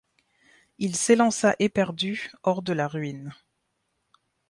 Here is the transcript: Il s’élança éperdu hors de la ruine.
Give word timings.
Il 0.79 0.95
s’élança 0.95 1.55
éperdu 1.59 2.31
hors 2.41 2.63
de 2.63 2.73
la 2.73 2.87
ruine. 2.87 3.35